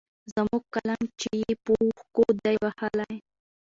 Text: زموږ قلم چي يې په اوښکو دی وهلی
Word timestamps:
زموږ 0.33 0.63
قلم 0.73 1.01
چي 1.19 1.31
يې 1.41 1.51
په 1.63 1.71
اوښکو 1.81 2.25
دی 2.43 2.55
وهلی 2.63 3.15